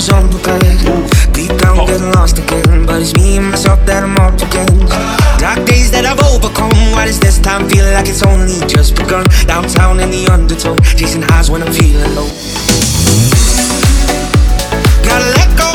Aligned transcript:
was 0.00 0.08
on 0.16 0.30
the 0.30 0.40
good. 0.40 1.34
Deep 1.34 1.52
down, 1.60 1.76
getting 1.86 2.10
lost 2.12 2.38
again. 2.38 2.86
But 2.86 3.02
it's 3.02 3.12
me 3.12 3.36
and 3.36 3.50
myself 3.50 3.84
that 3.84 4.02
I'm 4.02 4.16
up 4.16 4.32
against. 4.40 4.88
Dark 5.36 5.60
days 5.68 5.90
that 5.90 6.06
I've 6.08 6.20
overcome. 6.20 6.72
Why 6.92 7.04
does 7.04 7.20
this 7.20 7.38
time 7.38 7.68
feel 7.68 7.84
like 7.92 8.08
it's 8.08 8.22
only 8.22 8.56
just 8.66 8.96
begun? 8.96 9.26
Downtown 9.44 10.00
in 10.00 10.10
the 10.10 10.24
undertow, 10.32 10.76
chasing 10.96 11.22
highs 11.22 11.50
when 11.50 11.62
I'm 11.62 11.72
feeling 11.72 12.14
low. 12.16 12.28
Gotta 15.04 15.28
let 15.36 15.50
go, 15.60 15.69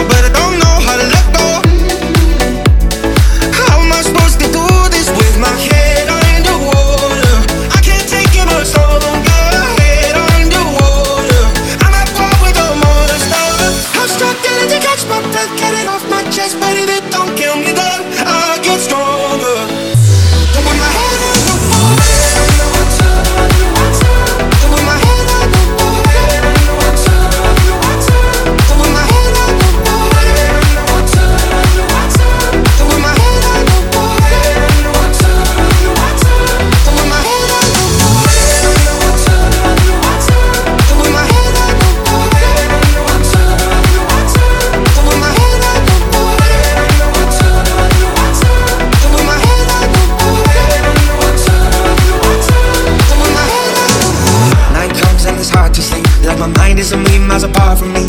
My 56.40 56.48
mind 56.48 56.80
is 56.80 56.92
a 56.92 56.98
million 56.98 57.28
miles 57.28 57.44
apart 57.44 57.80
from 57.80 57.94
me. 57.94 58.06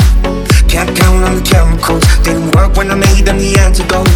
Can't 0.67 0.91
count 0.99 1.25
on 1.25 1.37
the 1.37 1.45
chemicals. 1.47 2.03
Didn't 2.23 2.51
work 2.55 2.77
when 2.77 2.91
I 2.91 2.97
made 2.97 3.25
them 3.25 3.39
the 3.39 3.55
antidote. 3.59 4.11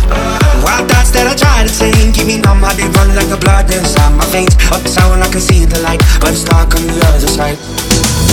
Wild 0.67 0.91
thoughts 0.91 1.11
that 1.15 1.31
I 1.31 1.35
try 1.39 1.63
to 1.63 1.71
tame. 1.71 2.13
Keep 2.13 2.27
me 2.27 2.37
numb, 2.39 2.65
I 2.65 2.75
be 2.75 2.85
running 2.99 3.15
like 3.15 3.31
the 3.31 3.39
blood 3.39 3.71
inside 3.71 4.13
my 4.19 4.27
veins. 4.35 4.55
Up 4.75 4.83
the 4.83 4.91
sound, 4.91 5.23
I 5.23 5.29
can 5.31 5.41
see 5.41 5.65
the 5.65 5.79
light. 5.81 6.03
But 6.21 6.35
it's 6.35 6.45
dark 6.45 6.75
on 6.75 6.83
the 6.87 6.99
other 7.07 7.31
side. 7.31 7.57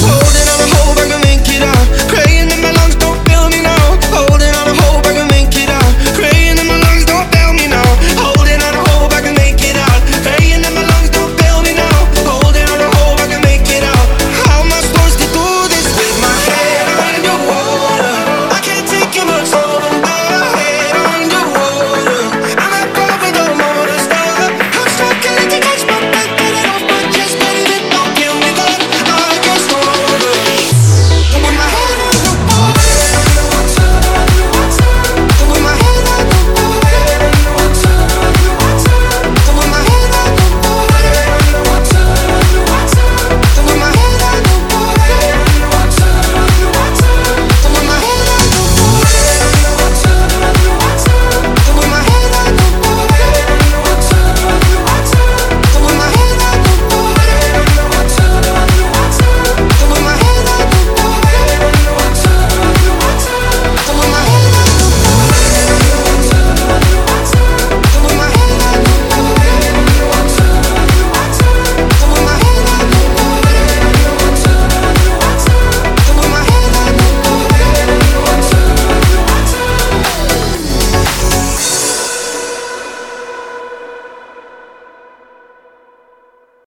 Holding 0.02 0.50
on 0.50 0.60
a 0.62 0.68
hope, 0.76 1.17